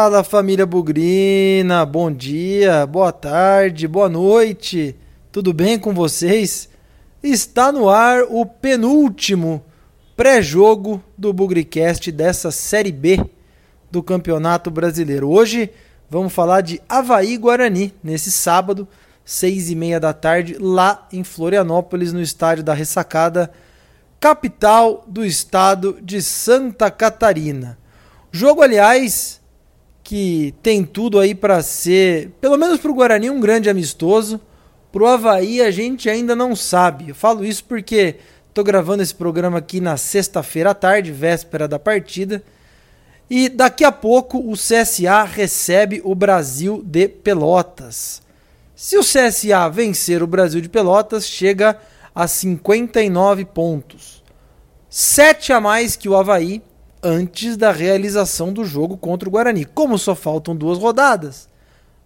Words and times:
Fala 0.00 0.24
família 0.24 0.64
Bugrina, 0.64 1.84
bom 1.84 2.10
dia, 2.10 2.86
boa 2.86 3.12
tarde, 3.12 3.86
boa 3.86 4.08
noite, 4.08 4.96
tudo 5.30 5.52
bem 5.52 5.78
com 5.78 5.92
vocês? 5.92 6.70
Está 7.22 7.70
no 7.70 7.86
ar 7.86 8.22
o 8.30 8.46
penúltimo 8.46 9.62
pré-jogo 10.16 11.04
do 11.18 11.34
Bugricast 11.34 12.10
dessa 12.10 12.50
Série 12.50 12.92
B 12.92 13.22
do 13.90 14.02
Campeonato 14.02 14.70
Brasileiro. 14.70 15.28
Hoje 15.28 15.68
vamos 16.08 16.32
falar 16.32 16.62
de 16.62 16.80
Havaí 16.88 17.36
Guarani, 17.36 17.92
nesse 18.02 18.32
sábado, 18.32 18.88
seis 19.22 19.68
e 19.68 19.74
meia 19.74 20.00
da 20.00 20.14
tarde, 20.14 20.56
lá 20.58 21.06
em 21.12 21.22
Florianópolis, 21.22 22.10
no 22.10 22.22
estádio 22.22 22.64
da 22.64 22.72
Ressacada, 22.72 23.52
capital 24.18 25.04
do 25.06 25.22
estado 25.26 25.98
de 26.00 26.22
Santa 26.22 26.90
Catarina. 26.90 27.78
Jogo, 28.32 28.62
aliás, 28.62 29.39
que 30.10 30.52
tem 30.60 30.82
tudo 30.82 31.20
aí 31.20 31.36
para 31.36 31.62
ser, 31.62 32.30
pelo 32.40 32.56
menos 32.56 32.80
para 32.80 32.90
o 32.90 32.94
Guarani, 32.94 33.30
um 33.30 33.38
grande 33.38 33.70
amistoso. 33.70 34.40
Para 34.90 35.04
o 35.04 35.06
Havaí 35.06 35.62
a 35.62 35.70
gente 35.70 36.10
ainda 36.10 36.34
não 36.34 36.56
sabe. 36.56 37.10
Eu 37.10 37.14
falo 37.14 37.44
isso 37.44 37.62
porque 37.62 38.16
estou 38.48 38.64
gravando 38.64 39.04
esse 39.04 39.14
programa 39.14 39.58
aqui 39.58 39.80
na 39.80 39.96
sexta-feira 39.96 40.70
à 40.70 40.74
tarde, 40.74 41.12
véspera 41.12 41.68
da 41.68 41.78
partida. 41.78 42.42
E 43.30 43.48
daqui 43.48 43.84
a 43.84 43.92
pouco 43.92 44.38
o 44.38 44.54
CSA 44.54 45.22
recebe 45.22 46.00
o 46.02 46.12
Brasil 46.12 46.82
de 46.84 47.06
Pelotas. 47.06 48.20
Se 48.74 48.98
o 48.98 49.02
CSA 49.02 49.68
vencer 49.70 50.24
o 50.24 50.26
Brasil 50.26 50.60
de 50.60 50.68
Pelotas, 50.68 51.24
chega 51.24 51.78
a 52.12 52.26
59 52.26 53.44
pontos. 53.44 54.24
7 54.88 55.52
a 55.52 55.60
mais 55.60 55.94
que 55.94 56.08
o 56.08 56.16
Havaí 56.16 56.60
antes 57.02 57.56
da 57.56 57.72
realização 57.72 58.52
do 58.52 58.64
jogo 58.64 58.96
contra 58.96 59.28
o 59.28 59.32
Guarani. 59.32 59.64
Como 59.64 59.98
só 59.98 60.14
faltam 60.14 60.54
duas 60.54 60.78
rodadas, 60.78 61.48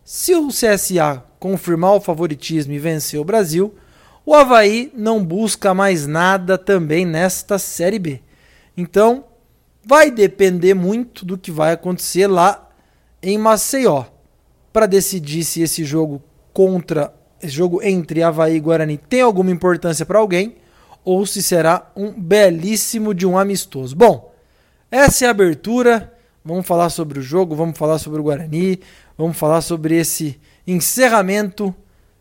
se 0.05 0.35
o 0.35 0.49
CSA 0.49 1.25
confirmar 1.39 1.95
o 1.95 2.01
favoritismo 2.01 2.73
e 2.73 2.79
vencer 2.79 3.19
o 3.19 3.25
Brasil, 3.25 3.75
o 4.25 4.35
Havaí 4.35 4.93
não 4.95 5.25
busca 5.25 5.75
mais 5.75 6.07
nada 6.07 6.57
também 6.57 7.05
nesta 7.05 7.59
Série 7.59 7.99
B. 7.99 8.21
Então, 8.77 9.25
vai 9.85 10.11
depender 10.11 10.75
muito 10.75 11.25
do 11.25 11.37
que 11.37 11.51
vai 11.51 11.73
acontecer 11.73 12.27
lá 12.27 12.71
em 13.23 13.39
Maceió 13.39 14.05
para 14.73 14.87
decidir 14.87 15.45
se 15.45 15.63
esse 15.63 15.85
jogo 15.85 16.23
contra 16.53 17.15
esse 17.43 17.55
jogo 17.55 17.83
entre 17.83 18.23
Havaí 18.23 18.57
e 18.57 18.61
Guarani 18.61 18.97
tem 18.97 19.21
alguma 19.21 19.51
importância 19.51 20.07
para 20.07 20.19
alguém 20.19 20.57
ou 21.05 21.27
se 21.27 21.43
será 21.43 21.91
um 21.95 22.11
belíssimo 22.11 23.13
de 23.13 23.27
um 23.27 23.37
amistoso. 23.37 23.95
Bom, 23.95 24.34
essa 24.91 25.25
é 25.25 25.29
a 25.29 25.31
abertura. 25.31 26.13
Vamos 26.45 26.67
falar 26.67 26.91
sobre 26.91 27.19
o 27.19 27.23
jogo, 27.23 27.57
vamos 27.57 27.79
falar 27.79 27.99
sobre 27.99 28.21
o 28.21 28.25
Guarani, 28.25 28.79
vamos 29.17 29.37
falar 29.37 29.63
sobre 29.63 29.97
esse 29.97 30.39
encerramento 30.67 31.75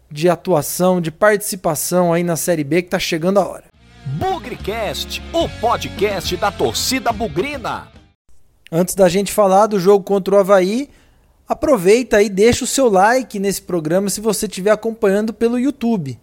de 0.10 0.30
atuação, 0.30 1.02
de 1.02 1.12
participação 1.12 2.14
aí 2.14 2.24
na 2.24 2.36
Série 2.36 2.64
B 2.64 2.82
que 2.84 2.88
está 2.88 3.00
chegando 3.00 3.40
a 3.40 3.48
hora. 3.48 3.66
Bugrecast, 4.06 5.22
o 5.34 5.50
podcast 5.60 6.38
da 6.38 6.52
torcida 6.52 7.12
bugrina. 7.12 7.88
Antes 8.72 8.96
da 8.96 9.10
gente 9.10 9.32
falar 9.32 9.68
do 9.68 9.80
jogo 9.80 10.04
contra 10.04 10.36
o 10.36 10.38
Havaí, 10.38 10.90
aproveita 11.48 12.22
e 12.22 12.30
deixa 12.30 12.64
o 12.64 12.68
seu 12.68 12.90
like 12.90 13.40
nesse 13.40 13.62
programa 13.62 14.10
se 14.10 14.22
você 14.22 14.46
estiver 14.46 14.72
acompanhando 14.72 15.34
pelo 15.34 15.60
YouTube. 15.60 16.20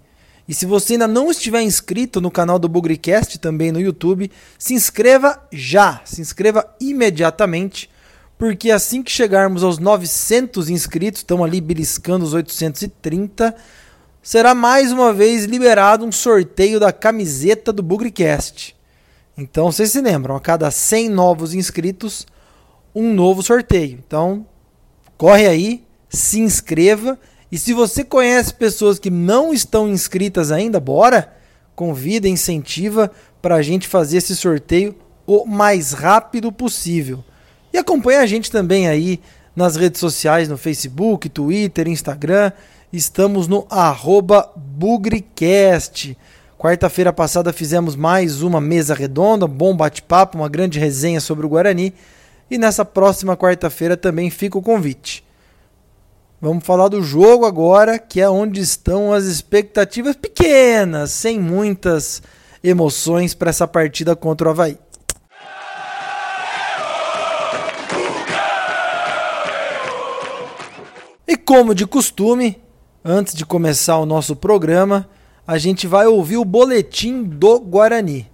E 0.49 0.55
se 0.55 0.67
você 0.67 0.95
ainda 0.95 1.07
não 1.07 1.31
estiver 1.31 1.63
inscrito 1.63 2.21
no 2.21 2.31
canal 2.31 2.59
do 2.59 2.69
Bugrecast, 2.69 3.39
também 3.39 3.71
no 3.71 3.81
YouTube, 3.81 4.31
se 4.59 4.75
inscreva 4.75 5.41
já, 5.53 6.01
se 6.05 6.21
inscreva 6.21 6.65
imediatamente, 6.81 7.89
porque 8.37 8.71
assim 8.71 9.03
que 9.03 9.13
chegarmos 9.13 9.63
aos 9.63 9.79
900 9.79 10.71
inscritos, 10.71 11.21
estamos 11.21 11.47
ali 11.47 11.61
beliscando 11.61 12.25
os 12.25 12.33
830, 12.33 13.55
será 14.23 14.55
mais 14.55 14.93
uma 14.93 15.13
vez 15.13 15.45
liberado 15.45 16.05
um 16.05 16.13
sorteio 16.13 16.81
da 16.81 16.93
camiseta 16.93 17.73
do 17.73 17.83
Bugrecast. 17.83 18.75
Então 19.37 19.71
vocês 19.71 19.93
se 19.93 20.01
lembram, 20.01 20.37
a 20.37 20.41
cada 20.41 20.71
100 20.71 21.09
novos 21.11 21.55
inscritos, 21.55 22.27
um 22.95 23.15
novo 23.15 23.43
sorteio. 23.43 23.99
Então, 24.07 24.47
corre 25.17 25.47
aí, 25.47 25.85
se 26.09 26.41
inscreva 26.41 27.19
e 27.51 27.59
se 27.59 27.73
você 27.73 28.05
conhece 28.05 28.55
pessoas 28.55 28.99
que 28.99 29.11
não 29.11 29.53
estão 29.53 29.89
inscritas 29.89 30.53
ainda, 30.53 30.79
bora, 30.79 31.33
convida, 31.75 32.29
incentiva 32.29 33.11
para 33.43 33.57
a 33.57 33.63
gente 33.63 33.89
fazer 33.89 34.19
esse 34.19 34.37
sorteio 34.37 34.95
o 35.27 35.45
mais 35.47 35.93
rápido 35.93 36.53
possível. 36.53 37.25
E 37.73 37.79
acompanha 37.79 38.21
a 38.21 38.27
gente 38.27 38.51
também 38.51 38.87
aí 38.87 39.21
nas 39.55 39.77
redes 39.77 40.01
sociais, 40.01 40.49
no 40.49 40.57
Facebook, 40.57 41.29
Twitter, 41.29 41.89
Instagram. 41.89 42.53
Estamos 42.93 43.49
no 43.49 43.67
Bugricast. 44.57 46.17
Quarta-feira 46.59 47.13
passada 47.13 47.53
fizemos 47.53 47.97
mais 47.97 48.43
uma 48.43 48.61
mesa 48.61 48.95
redonda, 48.95 49.47
um 49.47 49.49
bom 49.49 49.75
bate-papo, 49.75 50.39
uma 50.39 50.49
grande 50.49 50.79
resenha 50.79 51.21
sobre 51.21 51.47
o 51.47 51.49
Guarani. 51.49 51.95
E 52.51 52.59
nessa 52.59 52.85
próxima 52.85 53.37
quarta-feira 53.37 53.97
também 53.97 54.31
fica 54.31 54.59
o 54.59 54.63
convite. 54.63 55.25
Vamos 56.43 56.65
falar 56.65 56.89
do 56.89 57.03
jogo 57.03 57.45
agora, 57.45 57.99
que 57.99 58.19
é 58.19 58.27
onde 58.27 58.63
estão 58.63 59.13
as 59.13 59.25
expectativas 59.25 60.17
pequenas, 60.17 61.11
sem 61.11 61.39
muitas 61.39 62.23
emoções 62.65 63.35
para 63.35 63.51
essa 63.51 63.69
partida 63.69 64.17
contra 64.17 64.49
o 64.49 64.51
Havaí. 64.51 64.79
E 71.29 71.37
como 71.37 71.75
de 71.75 71.87
costume, 71.87 72.59
antes 73.05 73.35
de 73.35 73.45
começar 73.45 73.99
o 73.99 74.07
nosso 74.07 74.35
programa, 74.35 75.07
a 75.47 75.59
gente 75.59 75.87
vai 75.87 76.07
ouvir 76.07 76.39
o 76.39 76.45
boletim 76.45 77.23
do 77.23 77.61
Guarani. 77.61 78.27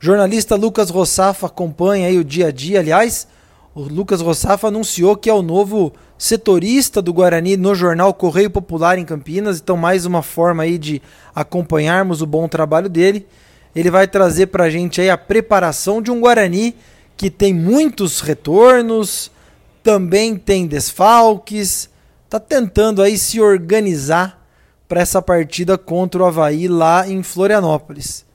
O 0.00 0.04
jornalista 0.04 0.54
Lucas 0.54 0.88
Rossafa 0.88 1.48
acompanha 1.48 2.06
aí 2.06 2.16
o 2.16 2.22
dia 2.22 2.46
a 2.46 2.52
dia, 2.52 2.78
aliás, 2.78 3.26
o 3.74 3.82
Lucas 3.82 4.20
Rossafa 4.20 4.68
anunciou 4.68 5.16
que 5.16 5.28
é 5.28 5.34
o 5.34 5.42
novo 5.42 5.92
setorista 6.20 7.00
do 7.00 7.14
Guarani 7.14 7.56
no 7.56 7.74
jornal 7.74 8.12
Correio 8.12 8.50
Popular 8.50 8.98
em 8.98 9.06
Campinas, 9.06 9.58
então 9.58 9.74
mais 9.74 10.04
uma 10.04 10.20
forma 10.20 10.64
aí 10.64 10.76
de 10.76 11.00
acompanharmos 11.34 12.20
o 12.20 12.26
bom 12.26 12.46
trabalho 12.46 12.90
dele. 12.90 13.26
Ele 13.74 13.90
vai 13.90 14.06
trazer 14.06 14.48
para 14.48 14.64
a 14.64 14.70
gente 14.70 15.00
aí 15.00 15.08
a 15.08 15.16
preparação 15.16 16.02
de 16.02 16.10
um 16.10 16.20
Guarani 16.20 16.76
que 17.16 17.30
tem 17.30 17.54
muitos 17.54 18.20
retornos, 18.20 19.30
também 19.82 20.36
tem 20.36 20.66
desfalques, 20.66 21.88
está 22.26 22.38
tentando 22.38 23.00
aí 23.00 23.16
se 23.16 23.40
organizar 23.40 24.46
para 24.86 25.00
essa 25.00 25.22
partida 25.22 25.78
contra 25.78 26.22
o 26.22 26.26
Havaí 26.26 26.68
lá 26.68 27.08
em 27.08 27.22
Florianópolis. 27.22 28.26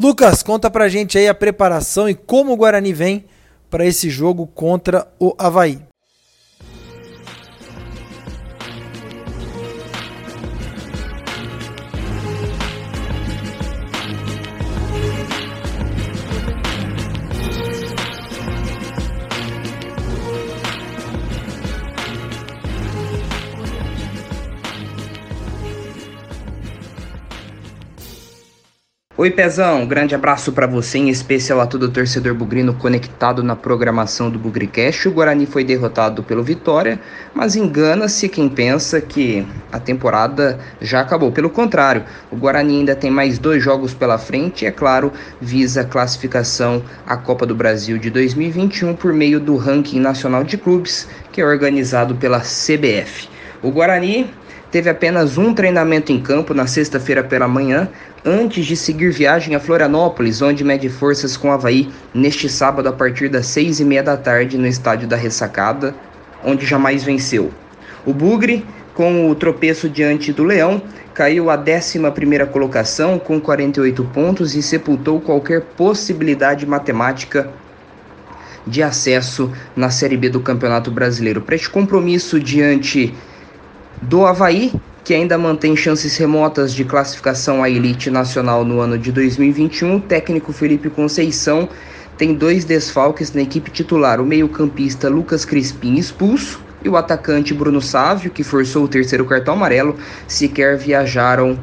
Lucas, 0.00 0.42
conta 0.42 0.68
para 0.68 0.86
a 0.86 0.88
gente 0.88 1.16
aí 1.16 1.28
a 1.28 1.34
preparação 1.34 2.08
e 2.08 2.16
como 2.16 2.52
o 2.52 2.56
Guarani 2.56 2.92
vem 2.92 3.26
para 3.70 3.86
esse 3.86 4.10
jogo 4.10 4.44
contra 4.44 5.06
o 5.20 5.36
Havaí. 5.38 5.87
Oi 29.20 29.32
Pezão, 29.32 29.84
grande 29.84 30.14
abraço 30.14 30.52
para 30.52 30.64
você, 30.64 30.96
em 30.96 31.08
especial 31.08 31.60
a 31.60 31.66
todo 31.66 31.88
torcedor 31.88 32.34
bugrino 32.34 32.72
conectado 32.72 33.42
na 33.42 33.56
programação 33.56 34.30
do 34.30 34.38
Bugricast. 34.38 35.08
O 35.08 35.10
Guarani 35.10 35.44
foi 35.44 35.64
derrotado 35.64 36.22
pelo 36.22 36.40
Vitória, 36.40 37.00
mas 37.34 37.56
engana-se 37.56 38.28
quem 38.28 38.48
pensa 38.48 39.00
que 39.00 39.44
a 39.72 39.80
temporada 39.80 40.60
já 40.80 41.00
acabou. 41.00 41.32
Pelo 41.32 41.50
contrário, 41.50 42.04
o 42.30 42.36
Guarani 42.36 42.78
ainda 42.78 42.94
tem 42.94 43.10
mais 43.10 43.40
dois 43.40 43.60
jogos 43.60 43.92
pela 43.92 44.18
frente 44.18 44.64
e, 44.64 44.68
é 44.68 44.70
claro, 44.70 45.12
visa 45.40 45.80
a 45.80 45.84
classificação 45.84 46.80
à 47.04 47.16
Copa 47.16 47.44
do 47.44 47.56
Brasil 47.56 47.98
de 47.98 48.10
2021 48.10 48.94
por 48.94 49.12
meio 49.12 49.40
do 49.40 49.56
ranking 49.56 49.98
nacional 49.98 50.44
de 50.44 50.56
clubes, 50.56 51.08
que 51.32 51.40
é 51.40 51.44
organizado 51.44 52.14
pela 52.14 52.38
CBF. 52.38 53.28
O 53.64 53.72
Guarani 53.72 54.30
teve 54.70 54.90
apenas 54.90 55.38
um 55.38 55.54
treinamento 55.54 56.12
em 56.12 56.20
campo 56.20 56.52
na 56.52 56.66
sexta-feira 56.66 57.22
pela 57.22 57.48
manhã, 57.48 57.88
antes 58.24 58.66
de 58.66 58.76
seguir 58.76 59.10
viagem 59.10 59.54
a 59.54 59.60
Florianópolis, 59.60 60.42
onde 60.42 60.64
mede 60.64 60.88
forças 60.88 61.36
com 61.36 61.48
o 61.48 61.52
Havaí 61.52 61.88
neste 62.12 62.48
sábado 62.48 62.88
a 62.88 62.92
partir 62.92 63.28
das 63.28 63.46
seis 63.46 63.80
e 63.80 63.84
meia 63.84 64.02
da 64.02 64.16
tarde 64.16 64.58
no 64.58 64.66
estádio 64.66 65.08
da 65.08 65.16
Ressacada, 65.16 65.94
onde 66.44 66.66
jamais 66.66 67.02
venceu. 67.02 67.50
O 68.04 68.12
Bugre, 68.12 68.64
com 68.94 69.30
o 69.30 69.34
tropeço 69.34 69.88
diante 69.88 70.32
do 70.32 70.44
Leão, 70.44 70.82
caiu 71.14 71.50
à 71.50 71.56
11 71.56 71.98
colocação 72.52 73.18
com 73.18 73.40
48 73.40 74.04
pontos 74.04 74.54
e 74.54 74.62
sepultou 74.62 75.20
qualquer 75.20 75.62
possibilidade 75.62 76.64
matemática 76.66 77.50
de 78.66 78.82
acesso 78.82 79.50
na 79.74 79.90
Série 79.90 80.16
B 80.16 80.28
do 80.28 80.40
Campeonato 80.40 80.90
Brasileiro. 80.90 81.40
Para 81.40 81.54
este 81.54 81.70
compromisso 81.70 82.38
diante 82.38 83.14
do 84.02 84.24
Havaí, 84.24 84.72
que 85.04 85.14
ainda 85.14 85.38
mantém 85.38 85.74
chances 85.74 86.16
remotas 86.16 86.72
de 86.72 86.84
classificação 86.84 87.62
à 87.62 87.70
elite 87.70 88.10
nacional 88.10 88.64
no 88.64 88.80
ano 88.80 88.98
de 88.98 89.10
2021, 89.10 89.96
o 89.96 90.00
técnico 90.00 90.52
Felipe 90.52 90.90
Conceição 90.90 91.68
tem 92.16 92.34
dois 92.34 92.64
desfalques 92.64 93.32
na 93.32 93.40
equipe 93.40 93.70
titular: 93.70 94.20
o 94.20 94.26
meio-campista 94.26 95.08
Lucas 95.08 95.44
Crispim 95.44 95.94
expulso 95.94 96.60
e 96.84 96.88
o 96.88 96.96
atacante 96.96 97.54
Bruno 97.54 97.80
Sávio, 97.80 98.30
que 98.30 98.44
forçou 98.44 98.84
o 98.84 98.88
terceiro 98.88 99.24
cartão 99.24 99.54
amarelo, 99.54 99.96
sequer 100.26 100.76
viajaram 100.76 101.58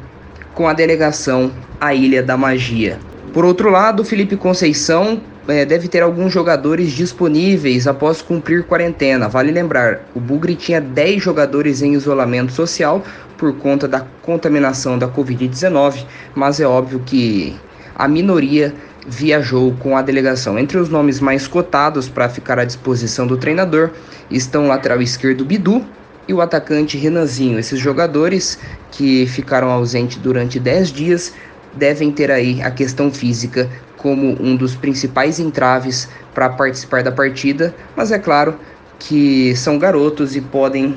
com 0.54 0.66
a 0.66 0.72
delegação 0.72 1.52
à 1.80 1.94
Ilha 1.94 2.22
da 2.22 2.36
Magia. 2.36 2.98
Por 3.32 3.44
outro 3.44 3.70
lado, 3.70 4.04
Felipe 4.04 4.36
Conceição 4.36 5.20
é, 5.48 5.64
deve 5.64 5.88
ter 5.88 6.02
alguns 6.02 6.32
jogadores 6.32 6.92
disponíveis 6.92 7.86
após 7.86 8.20
cumprir 8.20 8.64
quarentena. 8.64 9.28
Vale 9.28 9.52
lembrar, 9.52 10.00
o 10.14 10.20
Bugre 10.20 10.54
tinha 10.54 10.80
10 10.80 11.22
jogadores 11.22 11.82
em 11.82 11.94
isolamento 11.94 12.52
social 12.52 13.04
por 13.36 13.52
conta 13.56 13.86
da 13.86 14.04
contaminação 14.22 14.98
da 14.98 15.08
Covid-19, 15.08 16.04
mas 16.34 16.58
é 16.60 16.66
óbvio 16.66 17.02
que 17.04 17.54
a 17.94 18.08
minoria 18.08 18.74
viajou 19.06 19.72
com 19.78 19.96
a 19.96 20.02
delegação. 20.02 20.58
Entre 20.58 20.78
os 20.78 20.88
nomes 20.88 21.20
mais 21.20 21.46
cotados 21.46 22.08
para 22.08 22.28
ficar 22.28 22.58
à 22.58 22.64
disposição 22.64 23.26
do 23.26 23.36
treinador 23.36 23.90
estão 24.30 24.64
o 24.64 24.68
lateral 24.68 25.00
esquerdo 25.00 25.44
Bidu 25.44 25.84
e 26.26 26.34
o 26.34 26.40
atacante 26.40 26.98
Renanzinho. 26.98 27.58
Esses 27.58 27.78
jogadores 27.78 28.58
que 28.90 29.26
ficaram 29.26 29.70
ausentes 29.70 30.16
durante 30.16 30.58
10 30.58 30.90
dias 30.90 31.32
devem 31.74 32.10
ter 32.10 32.30
aí 32.30 32.60
a 32.62 32.70
questão 32.70 33.12
física 33.12 33.70
como 34.06 34.40
um 34.40 34.54
dos 34.54 34.76
principais 34.76 35.40
entraves 35.40 36.08
para 36.32 36.48
participar 36.48 37.02
da 37.02 37.10
partida, 37.10 37.74
mas 37.96 38.12
é 38.12 38.20
claro 38.20 38.54
que 39.00 39.52
são 39.56 39.80
garotos 39.80 40.36
e 40.36 40.40
podem 40.40 40.96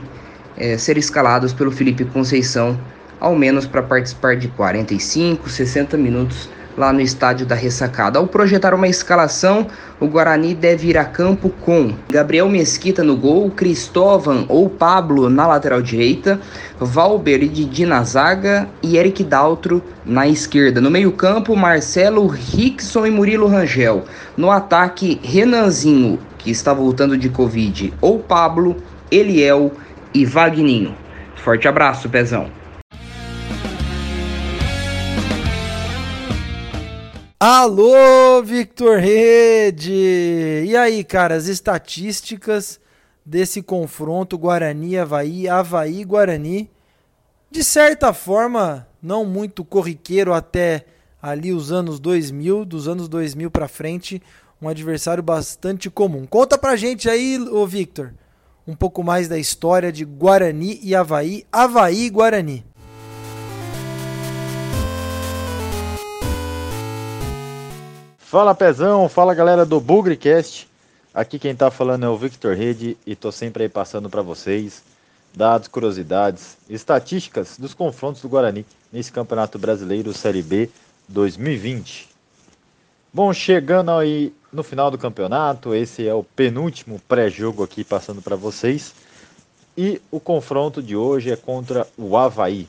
é, 0.55 0.77
ser 0.77 0.95
escalados 0.95 1.51
pelo 1.51 1.71
Felipe 1.71 2.05
Conceição, 2.05 2.79
ao 3.19 3.35
menos 3.35 3.65
para 3.65 3.81
participar 3.81 4.35
de 4.35 4.47
45, 4.49 5.49
60 5.49 5.97
minutos 5.97 6.47
lá 6.79 6.93
no 6.93 7.01
estádio 7.01 7.45
da 7.45 7.55
Ressacada. 7.55 8.19
Ao 8.19 8.25
projetar 8.25 8.73
uma 8.73 8.87
escalação, 8.87 9.67
o 9.99 10.07
Guarani 10.07 10.55
deve 10.55 10.87
ir 10.87 10.97
a 10.97 11.03
campo 11.03 11.49
com 11.49 11.93
Gabriel 12.09 12.47
Mesquita 12.47 13.03
no 13.03 13.17
gol, 13.17 13.51
Cristóvão 13.51 14.45
ou 14.47 14.69
Pablo 14.69 15.29
na 15.29 15.45
lateral 15.45 15.81
direita, 15.81 16.39
Valber 16.79 17.43
e 17.43 17.49
Didi 17.49 17.85
na 17.85 18.01
zaga 18.03 18.65
e 18.81 18.95
Eric 18.95 19.25
Daltro 19.25 19.83
na 20.05 20.25
esquerda. 20.25 20.79
No 20.79 20.89
meio-campo, 20.89 21.53
Marcelo 21.53 22.25
Rickson 22.27 23.05
e 23.05 23.11
Murilo 23.11 23.47
Rangel. 23.47 24.05
No 24.37 24.49
ataque, 24.49 25.19
Renanzinho, 25.21 26.17
que 26.37 26.49
está 26.49 26.73
voltando 26.73 27.17
de 27.17 27.27
Covid, 27.27 27.93
ou 27.99 28.19
Pablo, 28.19 28.77
Eliel 29.11 29.73
e 30.13 30.23
Vagninho. 30.23 30.95
Forte 31.43 31.67
abraço, 31.67 32.07
Pezão. 32.07 32.58
Alô, 37.41 38.43
Victor 38.43 38.99
Rede! 38.99 39.93
E 39.93 40.75
aí, 40.75 41.05
cara, 41.05 41.35
as 41.35 41.47
estatísticas 41.47 42.81
desse 43.25 43.61
confronto 43.61 44.37
Guarani-Havaí, 44.37 45.47
Havaí-Guarani, 45.47 46.69
de 47.49 47.63
certa 47.63 48.11
forma, 48.11 48.85
não 49.01 49.23
muito 49.23 49.63
corriqueiro 49.63 50.33
até 50.33 50.85
ali 51.21 51.53
os 51.53 51.71
anos 51.71 51.97
2000, 51.97 52.65
dos 52.65 52.89
anos 52.89 53.07
2000 53.07 53.49
para 53.49 53.69
frente, 53.69 54.21
um 54.61 54.67
adversário 54.67 55.23
bastante 55.23 55.89
comum. 55.89 56.25
Conta 56.25 56.57
pra 56.57 56.75
gente 56.75 57.09
aí, 57.09 57.39
ô 57.39 57.65
Victor, 57.65 58.13
um 58.67 58.75
pouco 58.75 59.01
mais 59.01 59.29
da 59.29 59.37
história 59.37 59.93
de 59.93 60.03
Guarani 60.03 60.77
e 60.83 60.93
Havaí, 60.93 61.45
Havaí 61.49 62.09
Fala 68.29 68.53
Pezão, 68.53 69.09
fala 69.09 69.33
galera 69.33 69.65
do 69.65 69.79
Bugrecast. 69.79 70.67
Aqui 71.11 71.39
quem 71.39 71.55
tá 71.55 71.71
falando 71.71 72.05
é 72.05 72.09
o 72.09 72.15
Victor 72.15 72.55
Rede 72.55 72.95
e 73.03 73.15
tô 73.15 73.31
sempre 73.31 73.63
aí 73.63 73.69
passando 73.69 74.07
para 74.07 74.21
vocês 74.21 74.83
dados, 75.35 75.67
curiosidades, 75.67 76.55
estatísticas 76.69 77.57
dos 77.57 77.73
confrontos 77.73 78.21
do 78.21 78.29
Guarani 78.29 78.67
nesse 78.93 79.11
Campeonato 79.11 79.57
Brasileiro 79.57 80.13
Série 80.13 80.43
B 80.43 80.69
2020. 81.07 82.07
Bom, 83.11 83.33
chegando 83.33 83.89
aí 83.89 84.31
no 84.53 84.61
final 84.61 84.91
do 84.91 84.97
campeonato, 84.99 85.73
esse 85.73 86.07
é 86.07 86.13
o 86.13 86.23
penúltimo 86.23 87.01
pré-jogo 87.07 87.63
aqui 87.63 87.83
passando 87.83 88.21
para 88.21 88.35
vocês. 88.35 88.93
E 89.75 89.99
o 90.11 90.19
confronto 90.19 90.83
de 90.83 90.95
hoje 90.95 91.31
é 91.31 91.35
contra 91.35 91.87
o 91.97 92.15
Havaí, 92.15 92.67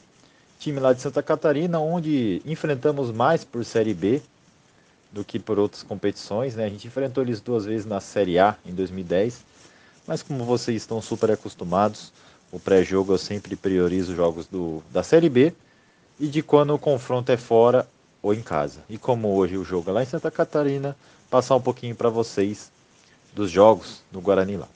time 0.58 0.80
lá 0.80 0.94
de 0.94 1.02
Santa 1.02 1.22
Catarina, 1.22 1.78
onde 1.80 2.40
enfrentamos 2.46 3.12
mais 3.12 3.44
por 3.44 3.62
Série 3.62 3.92
B 3.92 4.22
do 5.12 5.24
que 5.24 5.38
por 5.38 5.58
outras 5.58 5.82
competições. 5.82 6.54
Né? 6.54 6.64
A 6.64 6.68
gente 6.68 6.86
enfrentou 6.86 7.22
eles 7.22 7.40
duas 7.40 7.64
vezes 7.64 7.86
na 7.86 8.00
Série 8.00 8.38
A 8.38 8.56
em 8.64 8.72
2010, 8.72 9.44
mas 10.06 10.22
como 10.22 10.44
vocês 10.44 10.82
estão 10.82 11.00
super 11.00 11.30
acostumados, 11.30 12.12
o 12.52 12.58
pré-jogo 12.58 13.12
eu 13.12 13.18
sempre 13.18 13.54
priorizo 13.56 14.14
jogos 14.14 14.46
do, 14.46 14.82
da 14.90 15.02
Série 15.02 15.28
B 15.28 15.52
e 16.18 16.26
de 16.26 16.42
quando 16.42 16.74
o 16.74 16.78
confronto 16.78 17.30
é 17.30 17.36
fora 17.36 17.88
ou 18.22 18.34
em 18.34 18.42
casa. 18.42 18.80
E 18.88 18.98
como 18.98 19.34
hoje 19.34 19.56
o 19.56 19.64
jogo 19.64 19.90
é 19.90 19.92
lá 19.92 20.02
em 20.02 20.06
Santa 20.06 20.30
Catarina, 20.30 20.96
passar 21.30 21.56
um 21.56 21.60
pouquinho 21.60 21.94
para 21.94 22.08
vocês 22.08 22.70
dos 23.32 23.50
jogos 23.50 24.02
do 24.10 24.20
Guarani 24.20 24.56
lá. 24.56 24.68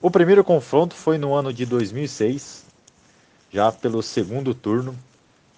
O 0.00 0.10
primeiro 0.10 0.44
confronto 0.44 0.94
foi 0.94 1.16
no 1.16 1.32
ano 1.32 1.52
de 1.52 1.64
2006, 1.64 2.64
já 3.52 3.72
pelo 3.72 4.02
segundo 4.02 4.54
turno, 4.54 4.94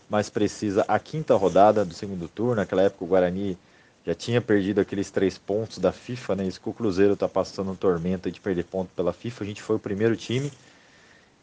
mas 0.09 0.31
precisa 0.31 0.85
a 0.89 0.99
quinta 0.99 1.35
rodada 1.35 1.85
do 1.85 1.95
segundo 1.95 2.29
turno. 2.29 2.57
Naquela 2.57 2.83
época 2.83 3.05
o 3.05 3.09
Guarani 3.09 3.59
já 4.07 4.15
tinha 4.15 4.41
perdido 4.41 4.81
aqueles 4.81 5.11
três 5.11 5.37
pontos 5.37 5.79
da 5.79 5.93
FIFA, 5.93 6.37
né? 6.37 6.47
Isso 6.47 6.61
que 6.61 6.69
o 6.69 6.73
Cruzeiro 6.73 7.13
está 7.13 7.29
passando 7.29 7.71
um 7.71 7.77
tormento 7.77 8.31
de 8.31 8.41
perder 8.41 8.65
ponto 8.65 8.91
pela 8.97 9.13
FIFA. 9.13 9.45
A 9.45 9.47
gente 9.47 9.63
foi 9.63 9.77
o 9.77 9.79
primeiro 9.79 10.17
time 10.17 10.51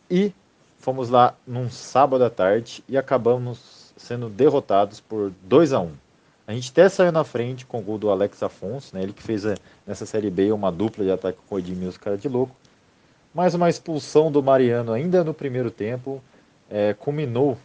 e 0.10 0.32
fomos 0.80 1.10
lá 1.10 1.36
num 1.46 1.70
sábado 1.70 2.24
à 2.24 2.30
tarde 2.30 2.84
e 2.90 2.98
acabamos 2.98 3.94
sendo 3.96 4.30
derrotados 4.30 5.00
por 5.00 5.32
2 5.44 5.74
a 5.74 5.80
1 5.80 5.92
A 6.48 6.54
gente 6.54 6.72
até 6.72 6.90
saiu 6.90 7.12
na 7.12 7.24
frente 7.24 7.66
com 7.66 7.80
o 7.80 7.82
gol 7.82 7.98
do 7.98 8.10
Alex 8.10 8.42
Afonso, 8.42 8.96
né? 8.96 9.04
Ele 9.04 9.14
que 9.14 9.22
fez 9.22 9.46
eh, 9.46 9.56
nessa 9.86 10.06
Série 10.06 10.32
B 10.32 10.52
uma 10.52 10.72
dupla 10.72 11.04
de 11.04 11.12
ataque 11.12 11.40
com 11.48 11.56
o 11.56 11.60
Edmilson, 11.60 12.00
cara 12.00 12.18
de 12.18 12.28
louco. 12.28 12.56
Mais 13.34 13.54
uma 13.54 13.70
expulsão 13.70 14.32
do 14.32 14.42
Mariano 14.42 14.92
ainda 14.92 15.24
no 15.24 15.34
primeiro 15.34 15.70
tempo 15.70 16.22
é, 16.70 16.94
culminou 16.94 17.58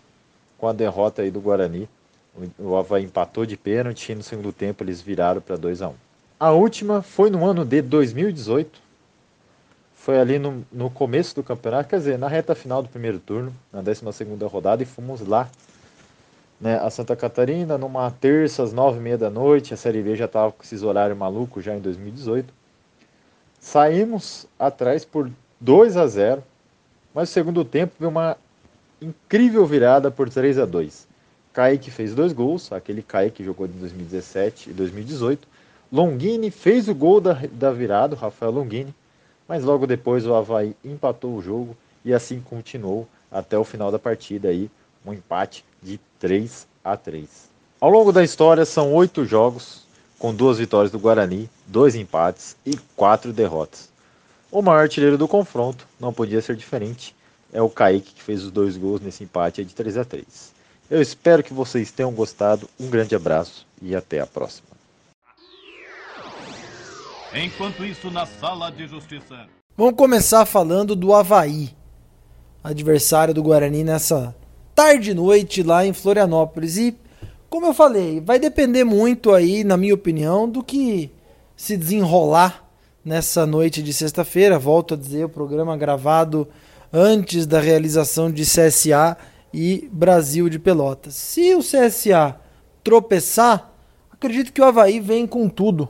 com 0.61 0.69
a 0.69 0.73
derrota 0.73 1.23
aí 1.23 1.31
do 1.31 1.41
Guarani. 1.41 1.89
O 2.59 2.77
Havaí 2.77 3.05
empatou 3.05 3.45
de 3.45 3.57
pênalti 3.57 4.13
e 4.13 4.15
no 4.15 4.23
segundo 4.23 4.53
tempo 4.53 4.85
eles 4.85 5.01
viraram 5.01 5.41
para 5.41 5.57
2 5.57 5.83
a 5.83 5.89
1 5.89 5.95
A 6.39 6.51
última 6.53 7.03
foi 7.03 7.31
no 7.31 7.45
ano 7.45 7.65
de 7.65 7.83
2018. 7.83 8.79
Foi 9.95 10.19
ali 10.19 10.39
no, 10.39 10.65
no 10.71 10.89
começo 10.89 11.35
do 11.35 11.43
campeonato, 11.43 11.89
quer 11.89 11.99
dizer, 11.99 12.19
na 12.19 12.29
reta 12.29 12.55
final 12.55 12.83
do 12.83 12.89
primeiro 12.89 13.19
turno, 13.19 13.55
na 13.73 13.83
12 13.83 14.05
rodada, 14.51 14.83
e 14.83 14.87
fomos 14.87 15.21
lá 15.27 15.51
né, 16.61 16.79
a 16.79 16.89
Santa 16.89 17.17
Catarina, 17.17 17.77
numa 17.77 18.11
terça, 18.11 18.63
às 18.63 18.73
nove 18.73 18.99
e 18.99 19.03
meia 19.03 19.19
da 19.19 19.29
noite. 19.29 19.75
A 19.75 19.77
Série 19.77 20.03
B 20.03 20.15
já 20.15 20.27
estava 20.27 20.53
com 20.53 20.63
esses 20.63 20.83
horários 20.83 21.19
malucos 21.19 21.65
já 21.65 21.75
em 21.75 21.81
2018. 21.81 22.53
Saímos 23.59 24.47
atrás 24.59 25.05
por 25.05 25.31
2 25.61 25.97
a 25.97 26.07
0 26.07 26.43
mas 27.13 27.29
no 27.29 27.33
segundo 27.33 27.65
tempo 27.65 27.93
veio 27.99 28.09
uma 28.09 28.37
incrível 29.01 29.65
virada 29.67 30.11
por 30.11 30.29
3 30.29 30.59
a 30.59 30.65
2 30.65 31.11
Kaique 31.53 31.91
fez 31.91 32.15
dois 32.15 32.33
gols, 32.33 32.73
aquele 32.73 33.03
Kaique 33.03 33.39
que 33.39 33.45
jogou 33.45 33.67
em 33.67 33.71
2017 33.71 34.71
e 34.71 34.73
2018. 34.73 35.49
Longini 35.93 36.51
fez 36.51 36.89
o 36.89 36.95
gol 36.95 37.21
da, 37.21 37.33
da 37.53 37.73
virada, 37.73 38.15
o 38.15 38.19
Rafael 38.19 38.53
Longini, 38.53 38.95
mas 39.49 39.65
logo 39.65 39.87
depois 39.87 40.25
o 40.25 40.35
Havaí 40.35 40.77
empatou 40.85 41.35
o 41.35 41.43
jogo 41.43 41.77
e 42.05 42.15
assim 42.15 42.41
continuou 42.41 43.09
até 43.31 43.59
o 43.59 43.65
final 43.65 43.91
da 43.91 43.99
partida 43.99 44.49
aí, 44.49 44.71
um 45.05 45.13
empate 45.13 45.65
de 45.83 45.99
3 46.21 46.69
a 46.85 46.97
3. 46.97 47.51
Ao 47.81 47.91
longo 47.91 48.13
da 48.13 48.23
história 48.23 48.65
são 48.65 48.93
oito 48.95 49.25
jogos, 49.25 49.85
com 50.19 50.33
duas 50.33 50.59
vitórias 50.59 50.93
do 50.93 50.99
Guarani, 50.99 51.51
dois 51.67 51.97
empates 51.97 52.57
e 52.65 52.79
quatro 52.95 53.33
derrotas. 53.33 53.89
O 54.53 54.63
maior 54.63 54.83
artilheiro 54.83 55.19
do 55.19 55.27
confronto 55.27 55.87
não 55.99 56.13
podia 56.13 56.41
ser 56.41 56.55
diferente, 56.55 57.15
é 57.53 57.61
o 57.61 57.69
Kaique 57.69 58.15
que 58.15 58.23
fez 58.23 58.45
os 58.45 58.51
dois 58.51 58.77
gols 58.77 59.01
nesse 59.01 59.25
empate 59.25 59.65
de 59.65 59.75
3 59.75 59.99
a 59.99 60.05
3. 60.05 60.25
Eu 60.91 61.01
espero 61.01 61.43
que 61.43 61.55
vocês 61.55 61.91
tenham 61.91 62.13
gostado. 62.13 62.69
Um 62.79 62.89
grande 62.89 63.15
abraço 63.15 63.67
e 63.81 63.95
até 63.95 64.21
a 64.21 64.27
próxima. 64.27 64.69
Enquanto 67.33 67.85
isso, 67.85 68.11
na 68.11 68.27
sala 68.27 68.71
de 68.71 68.89
justiça. 68.89 69.47
Vamos 69.77 69.95
começar 69.95 70.45
falando 70.45 70.97
do 70.97 71.15
Havaí, 71.15 71.71
adversário 72.63 73.33
do 73.33 73.43
Guarani 73.43 73.85
nessa 73.85 74.35
tarde 74.75 75.13
e 75.13 75.15
noite 75.15 75.63
lá 75.63 75.87
em 75.87 75.93
Florianópolis. 75.93 76.77
E, 76.77 76.97
como 77.49 77.67
eu 77.67 77.73
falei, 77.73 78.21
vai 78.21 78.41
depender 78.41 78.83
muito 78.83 79.33
aí, 79.33 79.63
na 79.63 79.77
minha 79.77 79.95
opinião, 79.95 80.49
do 80.49 80.61
que 80.61 81.09
se 81.57 81.77
desenrolar 81.77 82.69
nessa 83.05 83.47
noite 83.47 83.81
de 83.81 83.93
sexta-feira. 83.93 84.59
Volto 84.59 84.95
a 84.95 84.97
dizer, 84.97 85.25
o 85.25 85.29
programa 85.29 85.77
gravado 85.77 86.49
antes 86.93 87.47
da 87.47 87.61
realização 87.61 88.31
de 88.31 88.43
CSA 88.43 89.17
e 89.53 89.89
Brasil 89.93 90.49
de 90.49 90.59
Pelotas. 90.59 91.15
Se 91.15 91.55
o 91.55 91.61
CSA 91.61 92.37
tropeçar, 92.83 93.73
acredito 94.11 94.53
que 94.53 94.61
o 94.61 94.65
Havaí 94.65 95.01
vem 95.01 95.27
com 95.27 95.49
tudo 95.49 95.89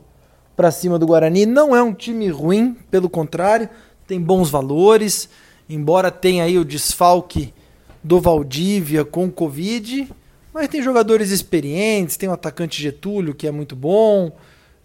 para 0.57 0.71
cima 0.71 0.99
do 0.99 1.07
Guarani. 1.07 1.47
Não 1.47 1.75
é 1.75 1.83
um 1.83 1.95
time 1.95 2.29
ruim, 2.29 2.77
pelo 2.91 3.09
contrário, 3.09 3.69
tem 4.07 4.21
bons 4.21 4.51
valores, 4.51 5.29
embora 5.69 6.11
tenha 6.11 6.45
aí 6.45 6.59
o 6.59 6.65
desfalque 6.65 7.55
do 8.03 8.21
Valdívia 8.21 9.05
com 9.05 9.31
Covid, 9.31 10.11
mas 10.53 10.69
tem 10.69 10.83
jogadores 10.83 11.31
experientes, 11.31 12.17
tem 12.17 12.29
o 12.29 12.33
atacante 12.33 12.83
Getúlio 12.83 13.35
que 13.35 13.47
é 13.47 13.51
muito 13.51 13.77
bom. 13.77 14.33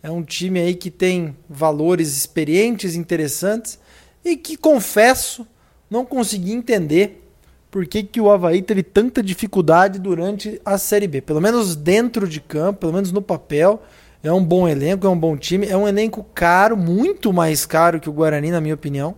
É 0.04 0.12
um 0.12 0.22
time 0.22 0.60
aí 0.60 0.76
que 0.76 0.92
tem 0.92 1.36
valores 1.50 2.16
experientes, 2.16 2.96
interessantes 2.96 3.80
e 4.24 4.38
que 4.38 4.56
confesso 4.56 5.48
não 5.90 6.06
consegui 6.06 6.52
entender 6.52 7.22
por 7.70 7.86
que, 7.86 8.04
que 8.04 8.22
o 8.22 8.32
Havaí 8.32 8.62
teve 8.62 8.84
tanta 8.84 9.22
dificuldade 9.22 10.00
durante 10.00 10.62
a 10.64 10.78
Série 10.78 11.08
B. 11.08 11.22
Pelo 11.22 11.42
menos 11.42 11.76
dentro 11.76 12.28
de 12.28 12.40
campo, 12.40 12.80
pelo 12.80 12.94
menos 12.94 13.12
no 13.12 13.22
papel, 13.22 13.82
é 14.24 14.32
um 14.32 14.44
bom 14.44 14.68
elenco, 14.68 15.06
é 15.06 15.10
um 15.10 15.20
bom 15.20 15.36
time, 15.36 15.68
é 15.68 15.76
um 15.76 15.88
elenco 15.88 16.26
caro, 16.34 16.78
muito 16.78 17.34
mais 17.34 17.66
caro 17.66 18.00
que 18.00 18.10
o 18.10 18.14
Guarani, 18.14 18.50
na 18.50 18.62
minha 18.62 18.74
opinião, 18.74 19.16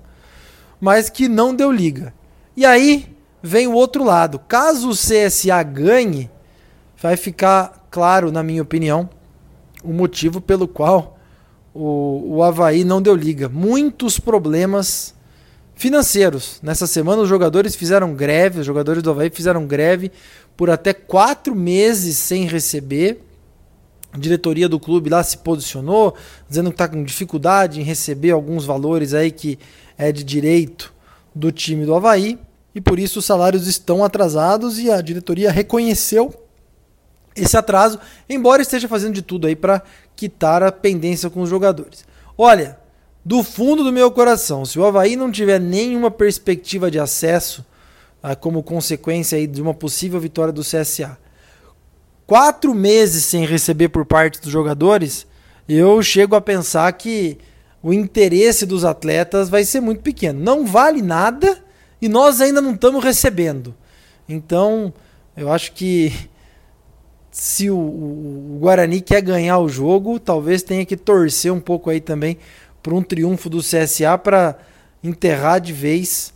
mas 0.81 1.09
que 1.09 1.27
não 1.27 1.55
deu 1.55 1.71
liga. 1.71 2.13
E 2.55 2.65
aí 2.65 3.15
vem 3.41 3.67
o 3.67 3.73
outro 3.73 4.03
lado. 4.03 4.39
Caso 4.39 4.89
o 4.89 4.93
CSA 4.93 5.61
ganhe, 5.63 6.29
vai 6.97 7.15
ficar 7.15 7.87
claro, 7.91 8.31
na 8.31 8.43
minha 8.43 8.61
opinião, 8.61 9.09
o 9.83 9.93
motivo 9.93 10.41
pelo 10.41 10.67
qual 10.67 11.17
o, 11.73 12.37
o 12.37 12.43
Havaí 12.43 12.83
não 12.83 13.01
deu 13.01 13.15
liga. 13.15 13.47
Muitos 13.47 14.19
problemas 14.19 15.13
financeiros. 15.77 16.59
Nessa 16.61 16.85
semana, 16.87 17.21
os 17.21 17.29
jogadores 17.29 17.75
fizeram 17.75 18.13
greve, 18.13 18.59
os 18.59 18.65
jogadores 18.65 19.01
do 19.01 19.11
Havaí 19.11 19.29
fizeram 19.29 19.65
greve 19.65 20.11
por 20.57 20.69
até 20.69 20.91
quatro 20.91 21.55
meses 21.55 22.17
sem 22.17 22.45
receber. 22.45 23.23
A 24.11 24.17
diretoria 24.17 24.67
do 24.67 24.79
clube 24.79 25.09
lá 25.09 25.23
se 25.23 25.37
posicionou, 25.37 26.15
dizendo 26.49 26.71
que 26.71 26.73
está 26.73 26.87
com 26.87 27.03
dificuldade 27.03 27.79
em 27.79 27.83
receber 27.83 28.31
alguns 28.31 28.65
valores 28.65 29.13
aí 29.13 29.31
que 29.31 29.59
é 29.97 30.11
de 30.11 30.23
direito 30.23 30.93
do 31.33 31.51
time 31.51 31.85
do 31.85 31.93
Havaí. 31.93 32.39
E 32.73 32.81
por 32.81 32.99
isso 32.99 33.19
os 33.19 33.25
salários 33.25 33.67
estão 33.67 34.03
atrasados 34.03 34.79
e 34.79 34.89
a 34.89 34.99
diretoria 35.01 35.51
reconheceu 35.51 36.33
esse 37.35 37.55
atraso, 37.55 37.99
embora 38.27 38.63
esteja 38.63 38.87
fazendo 38.87 39.13
de 39.13 39.21
tudo 39.21 39.45
aí 39.45 39.55
para 39.55 39.83
quitar 40.15 40.63
a 40.63 40.71
pendência 40.71 41.29
com 41.29 41.41
os 41.41 41.49
jogadores. 41.49 42.03
Olha, 42.35 42.79
do 43.27 43.43
fundo 43.43 43.83
do 43.83 43.91
meu 43.91 44.09
coração, 44.09 44.63
se 44.63 44.79
o 44.79 44.85
Havaí 44.85 45.17
não 45.17 45.29
tiver 45.29 45.59
nenhuma 45.59 46.09
perspectiva 46.09 46.89
de 46.89 46.97
acesso, 46.97 47.65
ah, 48.23 48.37
como 48.37 48.63
consequência 48.63 49.37
aí 49.37 49.45
de 49.45 49.61
uma 49.61 49.73
possível 49.73 50.17
vitória 50.17 50.53
do 50.53 50.61
CSA, 50.61 51.17
quatro 52.25 52.73
meses 52.73 53.25
sem 53.25 53.45
receber 53.45 53.89
por 53.89 54.05
parte 54.05 54.39
dos 54.39 54.49
jogadores, 54.49 55.27
eu 55.67 56.01
chego 56.01 56.37
a 56.37 56.41
pensar 56.41 56.89
que 56.93 57.37
o 57.83 57.91
interesse 57.91 58.65
dos 58.65 58.85
atletas 58.85 59.49
vai 59.49 59.65
ser 59.65 59.81
muito 59.81 60.01
pequeno. 60.01 60.39
Não 60.39 60.65
vale 60.65 61.01
nada 61.01 61.61
e 62.01 62.07
nós 62.07 62.39
ainda 62.39 62.61
não 62.61 62.75
estamos 62.75 63.03
recebendo. 63.03 63.75
Então, 64.29 64.93
eu 65.35 65.51
acho 65.51 65.73
que 65.73 66.13
se 67.29 67.69
o, 67.69 67.77
o, 67.77 68.57
Guarani 68.61 69.01
quer 69.01 69.21
ganhar 69.21 69.59
o 69.59 69.67
jogo, 69.67 70.17
talvez 70.17 70.63
tenha 70.63 70.85
que 70.85 70.95
torcer 70.95 71.51
um 71.51 71.59
pouco 71.59 71.89
aí 71.89 71.99
também 71.99 72.37
para 72.81 72.93
um 72.93 73.01
triunfo 73.01 73.49
do 73.49 73.59
CSA 73.59 74.17
para 74.17 74.57
enterrar 75.03 75.59
de 75.59 75.73
vez 75.73 76.33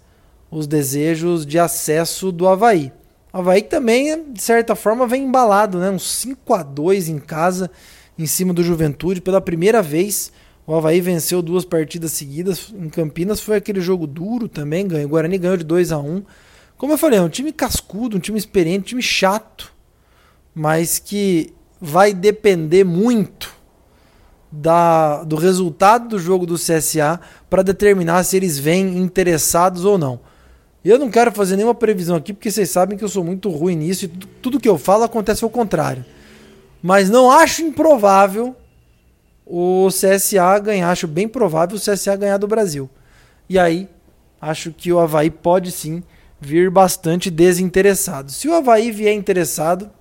os 0.50 0.68
desejos 0.68 1.46
de 1.46 1.58
acesso 1.58 2.32
do 2.32 2.48
Havaí. 2.48 2.92
O 3.34 3.38
Havaí 3.38 3.62
também, 3.62 4.32
de 4.32 4.42
certa 4.42 4.76
forma, 4.76 5.08
vem 5.08 5.24
embalado, 5.24 5.80
né? 5.80 5.90
Um 5.90 5.98
5 6.00 6.54
a 6.54 6.62
2 6.62 7.08
em 7.08 7.20
casa, 7.20 7.72
em 8.20 8.26
cima 8.26 8.54
do 8.54 8.62
Juventude. 8.62 9.22
Pela 9.22 9.40
primeira 9.40 9.82
vez, 9.82 10.32
o 10.68 10.76
Havaí 10.76 11.00
venceu 11.00 11.42
duas 11.42 11.64
partidas 11.64 12.12
seguidas. 12.12 12.74
Em 12.78 12.90
Campinas 12.90 13.40
foi 13.40 13.56
aquele 13.56 13.80
jogo 13.80 14.06
duro 14.06 14.50
também. 14.50 14.88
Ganhou. 14.88 15.06
O 15.08 15.10
Guarani 15.10 15.38
ganhou 15.38 15.58
de 15.58 15.64
2 15.64 15.94
a 15.94 15.98
1 15.98 16.24
Como 16.78 16.94
eu 16.94 16.98
falei, 16.98 17.20
é 17.20 17.22
um 17.22 17.30
time 17.30 17.54
cascudo, 17.54 18.18
um 18.18 18.20
time 18.20 18.38
experiente, 18.38 18.80
um 18.80 18.88
time 18.88 19.02
chato. 19.02 19.74
Mas 20.54 21.00
que 21.00 21.54
vai 21.80 22.14
depender 22.14 22.84
muito 22.84 23.51
da, 24.52 25.24
do 25.24 25.36
resultado 25.36 26.10
do 26.10 26.20
jogo 26.20 26.46
do 26.46 26.56
CSA 26.56 27.20
para 27.50 27.64
determinar 27.64 28.24
se 28.24 28.36
eles 28.36 28.60
vêm 28.60 28.98
interessados 28.98 29.86
ou 29.86 29.98
não. 29.98 30.20
Eu 30.84 30.98
não 30.98 31.12
quero 31.12 31.32
fazer 31.32 31.56
nenhuma 31.56 31.76
previsão 31.76 32.16
aqui, 32.16 32.34
porque 32.34 32.50
vocês 32.50 32.70
sabem 32.70 32.98
que 32.98 33.04
eu 33.04 33.10
sou 33.10 33.24
muito 33.24 33.50
ruim 33.50 33.76
nisso 33.76 34.06
e 34.06 34.08
tudo 34.08 34.60
que 34.60 34.68
eu 34.68 34.78
falo 34.78 35.04
acontece 35.04 35.44
ao 35.44 35.50
contrário. 35.50 36.04
Mas 36.82 37.10
não 37.10 37.32
acho 37.32 37.62
improvável 37.62 38.56
o 39.46 39.88
CSA 39.90 40.58
ganhar, 40.60 40.90
acho 40.90 41.08
bem 41.08 41.28
provável 41.28 41.78
o 41.78 41.80
CSA 41.80 42.16
ganhar 42.16 42.38
do 42.38 42.48
Brasil. 42.48 42.90
E 43.48 43.60
aí, 43.60 43.88
acho 44.42 44.72
que 44.72 44.92
o 44.92 45.00
Havaí 45.00 45.30
pode 45.30 45.72
sim 45.72 46.02
vir 46.40 46.72
bastante 46.72 47.30
desinteressado. 47.30 48.32
Se 48.32 48.48
o 48.48 48.56
Havaí 48.56 48.92
vier 48.92 49.14
interessado, 49.14 49.92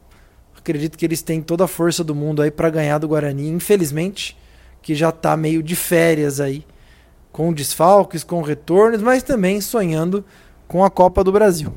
acredito 0.60 0.96
que 0.96 1.04
eles 1.04 1.22
têm 1.22 1.42
toda 1.42 1.64
a 1.64 1.68
força 1.68 2.04
do 2.04 2.14
mundo 2.14 2.42
aí 2.42 2.50
para 2.50 2.70
ganhar 2.70 2.98
do 2.98 3.08
Guarani. 3.08 3.48
Infelizmente, 3.48 4.36
que 4.82 4.94
já 4.94 5.08
está 5.08 5.36
meio 5.36 5.62
de 5.62 5.74
férias 5.74 6.40
aí, 6.40 6.64
com 7.32 7.52
desfalques, 7.52 8.24
com 8.24 8.42
retornos, 8.42 9.02
mas 9.02 9.22
também 9.22 9.60
sonhando 9.60 10.24
com 10.68 10.84
a 10.84 10.90
Copa 10.90 11.24
do 11.24 11.32
Brasil. 11.32 11.72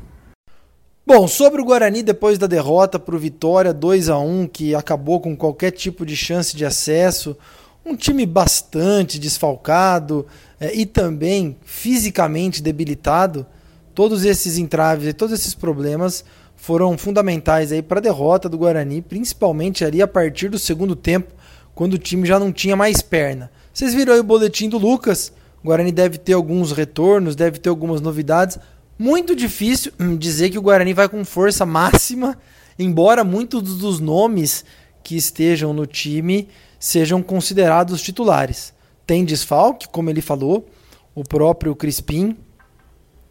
Bom, 1.06 1.28
sobre 1.28 1.60
o 1.60 1.64
Guarani 1.64 2.02
depois 2.02 2.38
da 2.38 2.46
derrota 2.46 2.98
para 2.98 3.14
o 3.14 3.18
Vitória 3.18 3.74
2 3.74 4.08
a 4.08 4.18
1 4.18 4.46
que 4.46 4.74
acabou 4.74 5.20
com 5.20 5.36
qualquer 5.36 5.70
tipo 5.70 6.06
de 6.06 6.16
chance 6.16 6.56
de 6.56 6.64
acesso, 6.64 7.36
um 7.84 7.94
time 7.94 8.24
bastante 8.24 9.18
desfalcado 9.18 10.26
é, 10.58 10.74
e 10.74 10.86
também 10.86 11.58
fisicamente 11.62 12.62
debilitado, 12.62 13.46
todos 13.94 14.24
esses 14.24 14.56
entraves 14.56 15.06
e 15.06 15.12
todos 15.12 15.38
esses 15.38 15.54
problemas 15.54 16.24
foram 16.64 16.96
fundamentais 16.96 17.70
aí 17.72 17.82
para 17.82 17.98
a 17.98 18.02
derrota 18.02 18.48
do 18.48 18.56
Guarani, 18.56 19.02
principalmente 19.02 19.84
ali 19.84 20.00
a 20.00 20.08
partir 20.08 20.48
do 20.48 20.58
segundo 20.58 20.96
tempo, 20.96 21.30
quando 21.74 21.92
o 21.92 21.98
time 21.98 22.26
já 22.26 22.40
não 22.40 22.50
tinha 22.50 22.74
mais 22.74 23.02
perna. 23.02 23.50
Vocês 23.70 23.92
viram 23.92 24.14
aí 24.14 24.20
o 24.20 24.24
boletim 24.24 24.70
do 24.70 24.78
Lucas? 24.78 25.30
O 25.62 25.66
Guarani 25.66 25.92
deve 25.92 26.16
ter 26.16 26.32
alguns 26.32 26.72
retornos, 26.72 27.36
deve 27.36 27.58
ter 27.58 27.68
algumas 27.68 28.00
novidades. 28.00 28.58
Muito 28.98 29.36
difícil 29.36 29.92
hum, 30.00 30.16
dizer 30.16 30.48
que 30.48 30.58
o 30.58 30.62
Guarani 30.62 30.94
vai 30.94 31.06
com 31.06 31.22
força 31.22 31.66
máxima, 31.66 32.38
embora 32.78 33.22
muitos 33.22 33.76
dos 33.76 34.00
nomes 34.00 34.64
que 35.02 35.16
estejam 35.16 35.74
no 35.74 35.84
time 35.84 36.48
sejam 36.80 37.22
considerados 37.22 38.00
titulares. 38.00 38.72
Tem 39.06 39.22
desfalque, 39.22 39.86
como 39.86 40.08
ele 40.08 40.22
falou, 40.22 40.66
o 41.14 41.22
próprio 41.24 41.76
Crispim 41.76 42.38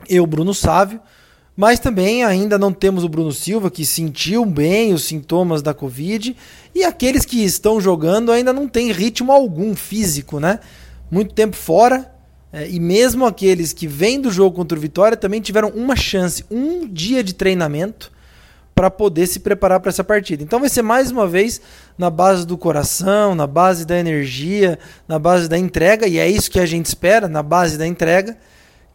e 0.07 0.19
o 0.19 0.27
Bruno 0.27 0.53
Sávio, 0.53 1.01
mas 1.55 1.79
também 1.79 2.23
ainda 2.23 2.57
não 2.57 2.73
temos 2.73 3.03
o 3.03 3.09
Bruno 3.09 3.31
Silva, 3.31 3.69
que 3.69 3.85
sentiu 3.85 4.43
bem 4.45 4.93
os 4.93 5.03
sintomas 5.03 5.61
da 5.61 5.73
Covid, 5.73 6.35
e 6.73 6.83
aqueles 6.83 7.25
que 7.25 7.43
estão 7.43 7.79
jogando 7.79 8.31
ainda 8.31 8.51
não 8.51 8.67
têm 8.67 8.91
ritmo 8.91 9.31
algum 9.31 9.75
físico, 9.75 10.39
né? 10.39 10.59
Muito 11.11 11.33
tempo 11.33 11.55
fora, 11.55 12.11
é, 12.51 12.67
e 12.69 12.79
mesmo 12.79 13.25
aqueles 13.25 13.71
que 13.73 13.87
vêm 13.87 14.19
do 14.19 14.31
jogo 14.31 14.55
contra 14.55 14.77
o 14.77 14.81
Vitória 14.81 15.17
também 15.17 15.41
tiveram 15.41 15.69
uma 15.69 15.95
chance, 15.95 16.43
um 16.49 16.87
dia 16.87 17.23
de 17.23 17.33
treinamento 17.33 18.11
para 18.75 18.89
poder 18.89 19.27
se 19.27 19.39
preparar 19.39 19.79
para 19.79 19.89
essa 19.89 20.03
partida. 20.03 20.41
Então 20.41 20.59
vai 20.59 20.69
ser 20.69 20.81
mais 20.81 21.11
uma 21.11 21.27
vez 21.27 21.61
na 21.95 22.09
base 22.09 22.45
do 22.45 22.57
coração, 22.57 23.35
na 23.35 23.45
base 23.45 23.85
da 23.85 23.97
energia, 23.97 24.79
na 25.07 25.19
base 25.19 25.47
da 25.47 25.57
entrega, 25.57 26.07
e 26.07 26.17
é 26.17 26.27
isso 26.27 26.49
que 26.49 26.59
a 26.59 26.65
gente 26.65 26.87
espera, 26.87 27.27
na 27.27 27.43
base 27.43 27.77
da 27.77 27.85
entrega, 27.85 28.35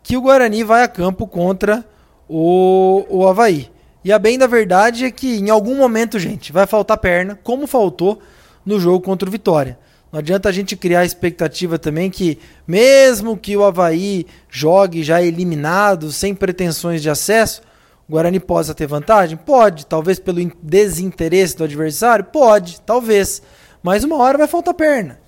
que 0.03 0.17
o 0.17 0.23
Guarani 0.23 0.65
vai 0.65 0.83
a 0.83 0.89
campo 0.89 1.27
contra 1.27 1.85
o, 2.29 3.05
o 3.09 3.27
Havaí. 3.27 3.71
E 4.05 4.13
a 4.13 4.19
bem 4.19 4.39
da 4.39 4.47
verdade 4.47 5.05
é 5.05 5.11
que 5.11 5.37
em 5.37 5.51
algum 5.51 5.77
momento, 5.77 6.19
gente, 6.19 6.53
vai 6.53 6.67
faltar 6.67 6.99
perna, 6.99 7.39
como 7.43 7.67
faltou 7.67 8.21
no 8.65 8.79
jogo 8.79 9.05
contra 9.05 9.29
o 9.29 9.33
Vitória. 9.33 9.79
Não 10.11 10.21
adianta 10.21 10.49
a 10.49 10.53
gente 10.53 10.77
criar 10.77 11.01
a 11.01 11.05
expectativa 11.05 11.79
também 11.79 12.11
que, 12.11 12.39
mesmo 12.67 13.37
que 13.37 13.57
o 13.57 13.65
Havaí 13.65 14.27
jogue 14.49 15.03
já 15.03 15.21
eliminado, 15.21 16.11
sem 16.11 16.35
pretensões 16.35 17.03
de 17.03 17.11
acesso, 17.11 17.61
o 18.09 18.13
Guarani 18.13 18.41
possa 18.41 18.75
ter 18.75 18.87
vantagem? 18.87 19.37
Pode. 19.37 19.85
Talvez 19.85 20.19
pelo 20.19 20.41
desinteresse 20.63 21.57
do 21.57 21.65
adversário? 21.65 22.25
Pode, 22.25 22.81
talvez. 22.81 23.43
Mas 23.83 24.03
uma 24.03 24.17
hora 24.17 24.39
vai 24.39 24.47
faltar 24.47 24.73
perna. 24.73 25.21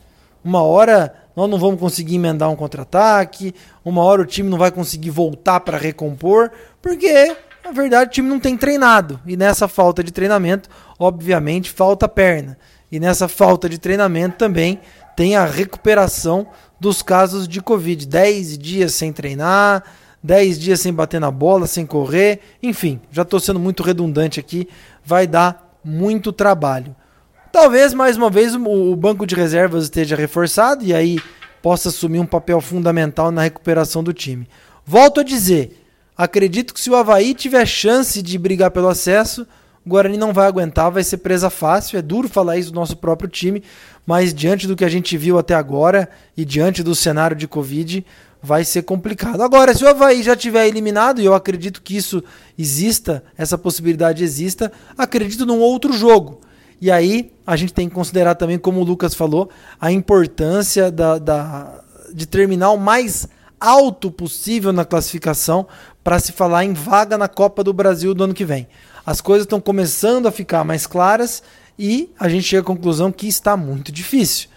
Uma 0.43 0.63
hora 0.63 1.15
nós 1.37 1.49
não 1.49 1.59
vamos 1.59 1.81
conseguir 1.81 2.17
emendar 2.17 2.51
um 2.51 2.57
contra-ataque, 2.57 3.55
uma 3.85 4.03
hora 4.03 4.23
o 4.23 4.27
time 4.27 4.49
não 4.49 4.59
vai 4.59 4.71
conseguir 4.71 5.11
voltar 5.11 5.61
para 5.61 5.79
recompor, 5.79 6.51
porque 6.83 7.37
na 7.65 7.71
verdade 7.73 8.11
o 8.11 8.13
time 8.13 8.29
não 8.29 8.41
tem 8.41 8.57
treinado. 8.57 9.21
E 9.27 9.37
nessa 9.37 9.69
falta 9.69 10.03
de 10.03 10.13
treinamento, 10.13 10.69
obviamente, 10.99 11.71
falta 11.71 12.09
perna. 12.09 12.59
E 12.91 12.99
nessa 12.99 13.29
falta 13.29 13.69
de 13.69 13.79
treinamento 13.79 14.37
também 14.37 14.81
tem 15.17 15.37
a 15.37 15.45
recuperação 15.45 16.47
dos 16.79 17.03
casos 17.03 17.47
de 17.47 17.61
Covid. 17.61 18.07
10 18.07 18.59
dias 18.59 18.95
sem 18.95 19.13
treinar, 19.13 19.85
10 20.23 20.59
dias 20.59 20.81
sem 20.81 20.93
bater 20.93 21.21
na 21.21 21.31
bola, 21.31 21.67
sem 21.67 21.87
correr, 21.87 22.41
enfim, 22.63 23.01
já 23.11 23.23
estou 23.23 23.41
sendo 23.41 23.61
muito 23.61 23.83
redundante 23.83 24.41
aqui, 24.41 24.69
vai 25.05 25.27
dar 25.27 25.79
muito 25.85 26.33
trabalho. 26.33 26.95
Talvez 27.53 27.93
mais 27.93 28.17
uma 28.17 28.31
vez 28.31 28.55
o 28.55 28.95
banco 28.95 29.27
de 29.27 29.35
reservas 29.35 29.85
esteja 29.85 30.15
reforçado 30.15 30.85
e 30.85 30.95
aí 30.95 31.19
possa 31.61 31.89
assumir 31.89 32.21
um 32.21 32.27
papel 32.27 32.61
fundamental 32.61 33.33
na 33.33 33.43
recuperação 33.43 34.05
do 34.05 34.13
time. 34.13 34.49
Volto 34.87 35.21
a 35.21 35.25
dizer, 35.25 35.85
acredito 36.17 36.73
que 36.73 36.81
se 36.81 36.89
o 36.89 36.95
Havaí 36.95 37.35
tiver 37.35 37.67
chance 37.67 38.23
de 38.23 38.39
brigar 38.39 38.71
pelo 38.71 38.89
acesso, 38.89 39.47
o 39.85 39.89
Guarani 39.91 40.17
não 40.17 40.33
vai 40.33 40.47
aguentar, 40.47 40.93
vai 40.93 41.03
ser 41.03 41.19
presa 41.19 41.51
fácil. 41.51 41.99
É 41.99 42.03
duro 42.03 42.29
falar 42.29 42.57
isso 42.57 42.71
do 42.71 42.79
nosso 42.79 42.97
próprio 42.97 43.29
time, 43.29 43.65
mas 44.07 44.33
diante 44.33 44.69
do 44.69 44.77
que 44.77 44.85
a 44.85 44.89
gente 44.89 45.19
viu 45.19 45.37
até 45.37 45.55
agora 45.55 46.09
e 46.37 46.45
diante 46.45 46.85
do 46.85 46.95
cenário 46.95 47.37
de 47.37 47.49
Covid, 47.49 48.07
vai 48.41 48.65
ser 48.65 48.83
complicado. 48.83 49.43
Agora, 49.43 49.75
se 49.75 49.85
o 49.85 49.89
Havaí 49.89 50.23
já 50.23 50.37
tiver 50.37 50.69
eliminado, 50.69 51.21
e 51.21 51.25
eu 51.25 51.35
acredito 51.35 51.83
que 51.83 51.97
isso 51.97 52.23
exista, 52.57 53.25
essa 53.37 53.59
possibilidade 53.59 54.23
exista, 54.23 54.71
acredito 54.97 55.45
num 55.45 55.59
outro 55.59 55.93
jogo. 55.93 56.41
E 56.81 56.91
aí 56.91 57.33
a 57.47 57.57
gente 57.57 57.75
tem 57.75 57.89
que 57.89 57.95
considerar 57.95 58.35
também, 58.35 58.59
como 58.59 58.81
o 58.81 58.85
Lucas 58.85 59.15
falou, 59.15 59.51
a 59.81 59.93
importância 59.93 60.91
da, 60.91 61.19
da 61.19 61.81
de 62.13 62.27
terminar 62.27 62.71
o 62.71 62.79
mais 62.79 63.29
alto 63.61 64.11
possível 64.11 64.73
na 64.73 64.85
classificação 64.85 65.67
para 66.03 66.19
se 66.19 66.33
falar 66.33 66.65
em 66.65 66.73
vaga 66.73 67.19
na 67.19 67.29
Copa 67.29 67.63
do 67.63 67.73
Brasil 67.73 68.15
do 68.15 68.25
ano 68.25 68.35
que 68.35 68.45
vem. 68.45 68.67
As 69.05 69.21
coisas 69.21 69.45
estão 69.45 69.61
começando 69.61 70.27
a 70.27 70.33
ficar 70.33 70.65
mais 70.65 70.87
claras 70.87 71.43
e 71.79 72.11
a 72.19 72.29
gente 72.29 72.45
chega 72.45 72.63
à 72.63 72.65
conclusão 72.65 73.13
que 73.13 73.29
está 73.29 73.57
muito 73.57 73.93
difícil. 73.93 74.49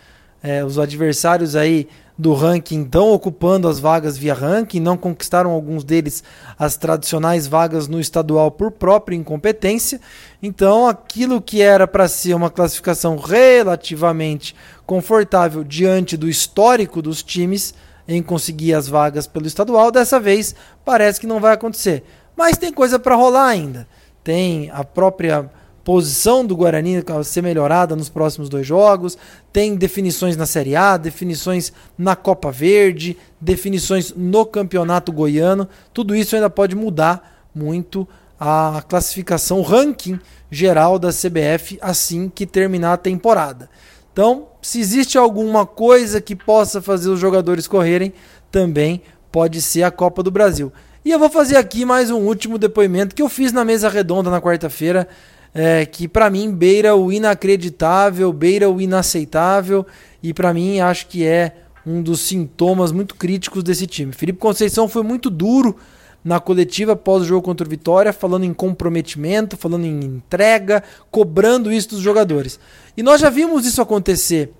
É, 0.42 0.64
os 0.64 0.78
adversários 0.78 1.56
aí 1.56 1.88
do 2.18 2.34
ranking 2.34 2.84
estão 2.84 3.12
ocupando 3.12 3.68
as 3.68 3.80
vagas 3.80 4.18
via 4.18 4.34
ranking, 4.34 4.80
não 4.80 4.96
conquistaram 4.96 5.52
alguns 5.52 5.84
deles 5.84 6.24
as 6.58 6.78
tradicionais 6.78 7.48
vagas 7.48 7.88
no 7.88 8.00
estadual 8.00 8.52
por 8.52 8.72
própria 8.72 9.16
incompetência. 9.16 10.00
Então, 10.42 10.88
aquilo 10.88 11.42
que 11.42 11.62
era 11.62 11.88
para 11.88 12.08
ser 12.08 12.36
uma 12.36 12.50
classificação 12.50 13.18
relativamente 13.18 14.56
confortável 14.86 15.64
diante 15.64 16.16
do 16.16 16.30
histórico 16.30 17.02
dos 17.02 17.24
times 17.24 17.74
em 18.08 18.22
conseguir 18.22 18.74
as 18.74 18.88
vagas 18.88 19.26
pelo 19.26 19.48
estadual, 19.48 19.90
dessa 19.92 20.20
vez 20.20 20.54
parece 20.84 21.20
que 21.20 21.28
não 21.28 21.40
vai 21.40 21.54
acontecer. 21.54 22.04
Mas 22.36 22.58
tem 22.58 22.72
coisa 22.72 23.00
para 23.00 23.16
rolar 23.16 23.48
ainda. 23.48 23.88
Tem 24.24 24.70
a 24.72 24.84
própria 24.84 25.50
posição 25.84 26.46
do 26.46 26.56
Guarani 26.56 27.04
ser 27.24 27.42
melhorada 27.42 27.96
nos 27.96 28.10
próximos 28.10 28.48
dois 28.48 28.66
jogos, 28.66 29.18
tem 29.52 29.76
definições 29.76 30.38
na 30.38 30.46
Série 30.46 30.76
A, 30.76 30.96
definições 30.98 31.74
na 31.98 32.16
Copa 32.16 32.52
Verde, 32.52 33.18
definições 33.40 34.14
no 34.16 34.46
Campeonato 34.46 35.12
Goiano. 35.12 35.68
Tudo 35.94 36.16
isso 36.16 36.36
ainda 36.36 36.50
pode 36.50 36.76
mudar 36.76 37.50
muito 37.54 38.08
a 38.40 38.84
classificação, 38.88 39.60
o 39.60 39.64
ranking 39.64 40.20
geral 40.50 40.98
da 40.98 41.10
CBF 41.10 41.78
assim 41.82 42.30
que 42.30 42.46
terminar 42.46 42.94
a 42.94 42.98
temporada. 42.98 43.70
Então, 44.12 44.48
se 44.62 44.80
existe 44.80 45.18
alguma 45.18 45.66
coisa 45.66 46.22
que 46.22 46.36
possa 46.36 46.82
fazer 46.82 47.10
os 47.10 47.20
jogadores 47.20 47.68
correrem, 47.68 48.14
também 48.52 49.02
pode 49.32 49.62
ser 49.62 49.84
a 49.84 49.92
Copa 49.92 50.22
do 50.22 50.30
Brasil. 50.30 50.72
E 51.04 51.12
eu 51.12 51.20
vou 51.20 51.30
fazer 51.30 51.58
aqui 51.58 51.84
mais 51.84 52.12
um 52.12 52.20
último 52.20 52.58
depoimento 52.58 53.16
que 53.16 53.22
eu 53.22 53.28
fiz 53.28 53.52
na 53.52 53.66
mesa 53.66 53.90
redonda 53.90 54.30
na 54.30 54.40
quarta-feira 54.40 55.08
é, 55.54 55.86
que 55.86 56.08
para 56.08 56.30
mim 56.30 56.52
beira 56.52 56.96
o 56.96 57.12
inacreditável, 57.12 58.34
beira 58.34 58.70
o 58.70 58.82
inaceitável 58.82 59.86
e 60.22 60.34
para 60.34 60.54
mim 60.54 60.80
acho 60.80 61.08
que 61.08 61.26
é 61.26 61.58
um 61.86 62.02
dos 62.02 62.22
sintomas 62.22 62.92
muito 62.92 63.16
críticos 63.16 63.64
desse 63.64 63.86
time. 63.86 64.14
Felipe 64.14 64.40
Conceição 64.40 64.88
foi 64.88 65.04
muito 65.04 65.30
duro 65.30 65.76
na 66.24 66.40
coletiva 66.40 66.94
após 66.94 67.24
o 67.24 67.26
jogo 67.26 67.42
contra 67.42 67.68
o 67.68 67.70
Vitória, 67.70 68.14
falando 68.14 68.46
em 68.46 68.54
comprometimento, 68.54 69.58
falando 69.58 69.86
em 69.86 70.00
entrega, 70.00 70.82
cobrando 71.12 71.72
isso 71.72 71.90
dos 71.90 72.00
jogadores. 72.00 72.60
E 72.96 73.04
nós 73.04 73.20
já 73.20 73.30
vimos 73.30 73.66
isso 73.66 73.82
acontecer 73.82 74.54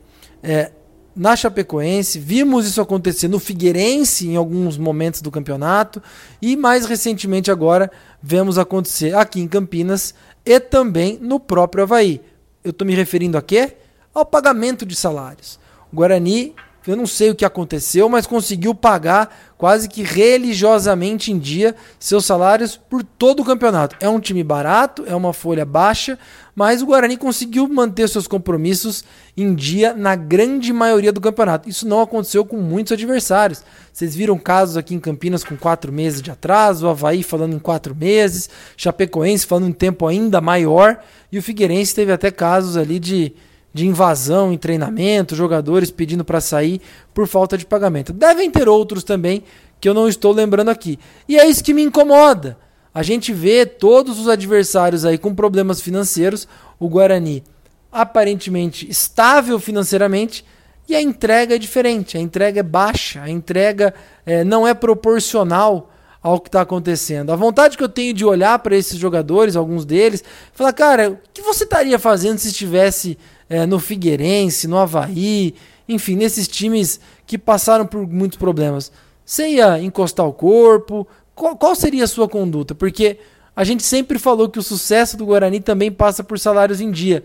é, 0.44 0.72
na 1.16 1.36
Chapecoense, 1.36 2.20
vimos 2.20 2.66
isso 2.66 2.82
acontecer 2.82 3.28
no 3.28 3.40
Figueirense 3.40 4.28
em 4.28 4.36
alguns 4.36 4.78
momentos 4.78 5.22
do 5.22 5.32
campeonato 5.32 6.02
e 6.42 6.58
mais 6.58 6.86
recentemente 6.86 7.52
agora 7.52 7.90
vemos 8.22 8.58
acontecer 8.58 9.16
aqui 9.16 9.40
em 9.40 9.48
Campinas 9.48 10.14
e 10.46 10.60
também 10.60 11.18
no 11.22 11.40
próprio 11.40 11.84
Havaí. 11.84 12.22
Eu 12.64 12.72
estou 12.72 12.86
me 12.86 12.96
referindo 12.96 13.38
a 13.38 13.42
quê? 13.42 13.78
Ao 14.14 14.26
pagamento 14.26 14.86
de 14.86 14.96
salários. 14.96 15.60
O 15.92 15.96
Guarani, 15.96 16.56
eu 16.92 16.98
não 16.98 17.08
sei 17.08 17.30
o 17.30 17.36
que 17.36 17.46
aconteceu, 17.46 18.10
mas 18.10 18.28
conseguiu 18.28 18.76
pagar 18.76 19.54
quase 19.58 19.88
que 19.88 20.04
religiosamente 20.04 21.32
em 21.32 21.40
dia 21.40 21.74
seus 21.98 22.26
salários 22.26 22.76
por 22.76 23.04
todo 23.04 23.42
o 23.42 23.46
campeonato. 23.46 23.96
É 24.02 24.10
um 24.10 24.20
time 24.20 24.44
barato, 24.44 25.04
é 25.08 25.16
uma 25.16 25.32
folha 25.32 25.66
baixa, 25.66 26.20
mas 26.54 26.82
o 26.82 26.86
Guarani 26.86 27.16
conseguiu 27.16 27.68
manter 27.68 28.10
seus 28.10 28.28
compromissos 28.28 29.04
em 29.38 29.56
dia 29.56 29.94
na 29.94 30.16
grande 30.16 30.74
maioria 30.74 31.14
do 31.14 31.22
campeonato. 31.22 31.70
Isso 31.70 31.88
não 31.88 32.02
aconteceu 32.02 32.44
com 32.44 32.58
muitos 32.58 32.92
adversários. 32.92 33.64
Vocês 33.92 34.14
viram 34.16 34.38
casos 34.38 34.76
aqui 34.76 34.94
em 34.94 35.00
Campinas 35.00 35.44
com 35.44 35.56
quatro 35.56 35.92
meses 35.92 36.22
de 36.22 36.32
atraso, 36.32 36.86
o 36.86 36.90
Havaí 36.90 37.24
falando 37.24 37.56
em 37.56 37.60
quatro 37.60 37.96
meses, 37.96 38.50
Chapecoense 38.76 39.46
falando 39.46 39.70
em 39.70 39.74
tempo 39.74 40.06
ainda 40.06 40.42
maior, 40.42 41.00
e 41.32 41.40
o 41.40 41.42
Figueirense 41.42 41.96
teve 41.96 42.12
até 42.12 42.30
casos 42.30 42.76
ali 42.76 43.00
de, 43.00 43.34
de 43.74 43.88
invasão 43.88 44.54
em 44.54 44.58
treinamento, 44.58 45.36
jogadores 45.36 45.90
pedindo 45.90 46.24
para 46.24 46.40
sair 46.40 46.80
por 47.14 47.28
falta 47.28 47.58
de 47.58 47.66
pagamento. 47.66 48.14
Devem 48.14 48.52
ter 48.52 48.70
outros 48.70 49.04
também 49.04 49.44
que 49.82 49.90
eu 49.90 49.94
não 49.94 50.08
estou 50.08 50.32
lembrando 50.32 50.70
aqui. 50.70 51.00
E 51.28 51.40
é 51.40 51.48
isso 51.48 51.64
que 51.64 51.74
me 51.74 51.82
incomoda 51.82 52.58
a 52.94 53.02
gente 53.02 53.34
vê 53.34 53.66
todos 53.66 54.20
os 54.20 54.30
adversários 54.30 55.04
aí 55.04 55.18
com 55.18 55.34
problemas 55.34 55.82
financeiros, 55.82 56.48
o 56.80 56.88
Guarani 56.88 57.44
aparentemente 57.92 58.90
estável 58.90 59.60
financeiramente 59.60 60.46
e 60.88 60.96
a 60.96 61.02
entrega 61.02 61.56
é 61.56 61.58
diferente, 61.58 62.18
a 62.18 62.20
entrega 62.20 62.60
é 62.60 62.64
baixa, 62.64 63.22
a 63.22 63.30
entrega 63.30 63.94
é, 64.26 64.44
não 64.44 64.68
é 64.68 64.74
proporcional 64.74 65.92
ao 66.22 66.40
que 66.40 66.50
está 66.50 66.62
acontecendo. 66.62 67.32
A 67.32 67.36
vontade 67.36 67.78
que 67.78 67.84
eu 67.84 67.90
tenho 67.90 68.14
de 68.14 68.24
olhar 68.24 68.60
para 68.60 68.76
esses 68.76 68.98
jogadores, 68.98 69.56
alguns 69.56 69.86
deles, 69.86 70.24
falar, 70.54 70.74
cara, 70.74 71.12
o 71.12 71.18
que 71.34 71.42
você 71.42 71.64
estaria 71.64 71.98
fazendo 71.98 72.38
se 72.38 72.50
estivesse 72.50 73.18
é, 73.50 73.66
no 73.66 73.80
Figueirense, 73.80 74.68
no 74.68 74.78
Havaí, 74.78 75.54
enfim, 75.88 76.16
nesses 76.16 76.48
times 76.48 77.00
que 77.26 77.38
passaram 77.38 77.86
por 77.86 78.08
muitos 78.08 78.38
problemas? 78.38 78.92
Você 79.26 79.48
ia 79.50 79.80
encostar 79.80 80.28
o 80.28 80.34
corpo, 80.34 81.08
qual, 81.36 81.56
qual 81.56 81.76
seria 81.76 82.04
a 82.04 82.08
sua 82.08 82.28
conduta? 82.28 82.76
Porque 82.76 83.18
a 83.56 83.64
gente 83.64 83.84
sempre 83.84 84.18
falou 84.18 84.50
que 84.50 84.60
o 84.60 84.64
sucesso 84.64 85.16
do 85.16 85.26
Guarani 85.26 85.60
também 85.60 85.92
passa 85.92 86.24
por 86.24 86.40
salários 86.40 86.82
em 86.82 86.92
dia. 86.92 87.24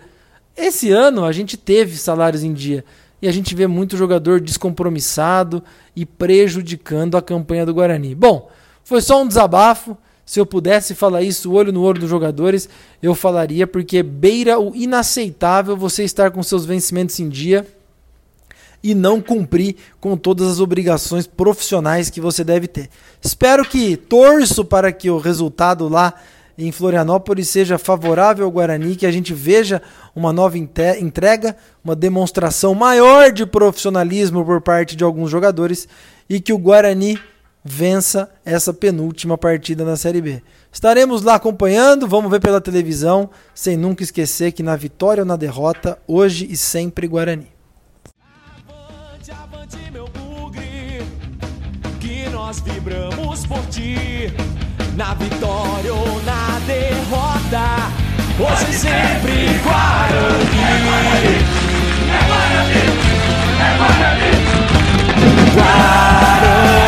Esse 0.57 0.90
ano 0.90 1.24
a 1.24 1.33
gente 1.33 1.57
teve 1.57 1.96
salários 1.96 2.42
em 2.42 2.52
dia 2.52 2.85
e 3.20 3.28
a 3.28 3.33
gente 3.33 3.54
vê 3.54 3.66
muito 3.66 3.96
jogador 3.96 4.40
descompromissado 4.40 5.62
e 5.94 6.04
prejudicando 6.07 7.16
a 7.16 7.22
campanha 7.22 7.66
do 7.66 7.74
Guarani. 7.74 8.14
Bom, 8.14 8.50
foi 8.85 9.00
só 9.00 9.22
um 9.22 9.26
desabafo. 9.26 9.96
Se 10.29 10.38
eu 10.38 10.45
pudesse 10.45 10.95
falar 10.95 11.23
isso 11.23 11.51
olho 11.53 11.73
no 11.73 11.81
olho 11.81 12.01
dos 12.01 12.11
jogadores, 12.11 12.69
eu 13.03 13.14
falaria 13.14 13.67
porque 13.67 14.03
beira 14.03 14.61
o 14.61 14.77
inaceitável 14.77 15.75
você 15.75 16.05
estar 16.05 16.31
com 16.33 16.43
seus 16.43 16.67
vencimentos 16.67 17.19
em 17.19 17.31
dia 17.31 17.67
e 18.83 18.95
não 18.95 19.23
cumprir 19.23 19.77
com 19.99 20.19
todas 20.19 20.47
as 20.47 20.61
obrigações 20.61 21.27
profissionais 21.27 22.11
que 22.11 22.21
você 22.21 22.45
deve 22.45 22.69
ter. 22.69 22.91
Espero 23.23 23.64
que 23.64 23.97
torço 23.97 24.67
para 24.67 24.93
que 24.93 25.09
o 25.09 25.17
resultado 25.17 25.88
lá 25.88 26.12
em 26.59 26.71
Florianópolis 26.71 27.49
seja 27.49 27.79
favorável 27.79 28.45
ao 28.45 28.51
Guarani, 28.51 28.97
que 28.97 29.07
a 29.07 29.11
gente 29.11 29.33
veja 29.33 29.81
uma 30.14 30.31
nova 30.31 30.59
entrega, 30.59 31.57
uma 31.83 31.97
demonstração 31.97 32.75
maior 32.75 33.33
de 33.33 33.47
profissionalismo 33.47 34.45
por 34.45 34.61
parte 34.61 34.95
de 34.95 35.03
alguns 35.03 35.31
jogadores 35.31 35.88
e 36.29 36.38
que 36.38 36.53
o 36.53 36.59
Guarani 36.59 37.19
vença 37.64 38.31
essa 38.44 38.73
penúltima 38.73 39.37
partida 39.37 39.85
na 39.85 39.97
Série 39.97 40.21
B. 40.21 40.42
Estaremos 40.73 41.23
lá 41.23 41.35
acompanhando, 41.35 42.07
vamos 42.07 42.31
ver 42.31 42.40
pela 42.40 42.61
televisão, 42.61 43.31
sem 43.55 43.77
nunca 43.77 44.03
esquecer 44.03 44.53
que 44.53 44.62
na 44.62 44.77
vitória 44.77 45.23
ou 45.23 45.27
na 45.27 45.37
derrota, 45.37 45.99
hoje 46.07 46.47
e 46.51 46.57
sempre 46.57 47.07
Guarani. 47.09 47.49
Avante, 48.68 49.31
avante, 49.31 49.90
meu 49.90 50.09
bugre, 50.09 51.03
que 52.01 52.29
nós 52.31 52.61
vibramos 52.61 53.47
por 53.47 53.64
ti, 53.66 54.33
na 54.94 55.14
vitória 55.14 55.92
ou 55.92 56.23
na 56.23 56.59
derrota, 56.66 57.64
hoje 58.38 58.71
e 58.71 58.75
sempre 58.75 59.59
Guarani. 59.64 60.59
É 60.61 60.79
Guarani, 60.85 61.37
é 62.11 62.21
Guarani, 62.29 62.81
é 63.61 63.77
Guarani. 63.79 64.31
Guarani. 65.55 66.88